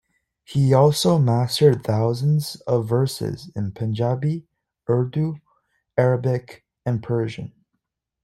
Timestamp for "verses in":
2.89-3.71